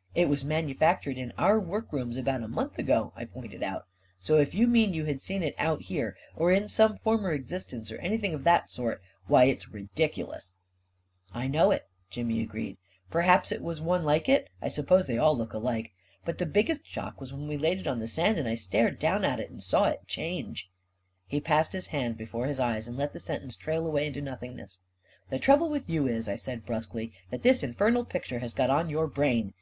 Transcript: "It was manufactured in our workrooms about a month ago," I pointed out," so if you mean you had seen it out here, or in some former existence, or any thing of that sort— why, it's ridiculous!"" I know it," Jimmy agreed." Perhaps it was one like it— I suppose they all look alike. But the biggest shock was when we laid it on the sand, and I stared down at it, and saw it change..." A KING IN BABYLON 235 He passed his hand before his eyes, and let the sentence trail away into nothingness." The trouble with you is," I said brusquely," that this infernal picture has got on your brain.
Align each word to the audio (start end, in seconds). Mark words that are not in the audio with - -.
"It 0.16 0.28
was 0.28 0.44
manufactured 0.44 1.16
in 1.16 1.32
our 1.38 1.60
workrooms 1.60 2.16
about 2.16 2.42
a 2.42 2.48
month 2.48 2.76
ago," 2.76 3.12
I 3.14 3.24
pointed 3.24 3.62
out," 3.62 3.86
so 4.18 4.36
if 4.38 4.52
you 4.52 4.66
mean 4.66 4.92
you 4.92 5.04
had 5.04 5.22
seen 5.22 5.44
it 5.44 5.54
out 5.58 5.82
here, 5.82 6.16
or 6.34 6.50
in 6.50 6.68
some 6.68 6.96
former 6.96 7.30
existence, 7.30 7.92
or 7.92 7.98
any 7.98 8.18
thing 8.18 8.34
of 8.34 8.42
that 8.42 8.68
sort— 8.68 9.00
why, 9.28 9.44
it's 9.44 9.68
ridiculous!"" 9.68 10.54
I 11.32 11.46
know 11.46 11.70
it," 11.70 11.86
Jimmy 12.10 12.40
agreed." 12.40 12.78
Perhaps 13.12 13.52
it 13.52 13.62
was 13.62 13.80
one 13.80 14.02
like 14.04 14.28
it— 14.28 14.48
I 14.60 14.66
suppose 14.66 15.06
they 15.06 15.18
all 15.18 15.38
look 15.38 15.52
alike. 15.52 15.92
But 16.24 16.38
the 16.38 16.46
biggest 16.46 16.84
shock 16.84 17.20
was 17.20 17.32
when 17.32 17.46
we 17.46 17.56
laid 17.56 17.78
it 17.78 17.86
on 17.86 18.00
the 18.00 18.08
sand, 18.08 18.38
and 18.40 18.48
I 18.48 18.56
stared 18.56 18.98
down 18.98 19.24
at 19.24 19.38
it, 19.38 19.50
and 19.50 19.62
saw 19.62 19.84
it 19.88 20.08
change..." 20.08 20.68
A 21.30 21.38
KING 21.38 21.38
IN 21.38 21.42
BABYLON 21.44 21.46
235 21.46 21.46
He 21.46 21.46
passed 21.46 21.72
his 21.72 21.86
hand 21.92 22.16
before 22.18 22.46
his 22.48 22.58
eyes, 22.58 22.88
and 22.88 22.98
let 22.98 23.12
the 23.12 23.20
sentence 23.20 23.54
trail 23.54 23.86
away 23.86 24.08
into 24.08 24.20
nothingness." 24.20 24.80
The 25.30 25.38
trouble 25.38 25.68
with 25.68 25.88
you 25.88 26.08
is," 26.08 26.28
I 26.28 26.34
said 26.34 26.66
brusquely," 26.66 27.12
that 27.30 27.42
this 27.44 27.62
infernal 27.62 28.04
picture 28.04 28.40
has 28.40 28.52
got 28.52 28.68
on 28.68 28.90
your 28.90 29.06
brain. 29.06 29.54